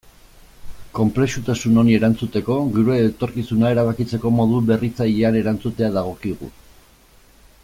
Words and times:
Konplexutasun 0.99 1.77
honi 1.81 1.93
erantzuteko, 1.97 2.57
gure 2.77 2.97
etorkizuna 3.11 3.71
erabakitzeko 3.77 4.35
modu 4.41 4.65
berritzailean 4.71 5.41
erantzutea 5.45 5.95
dagokigu. 6.01 6.55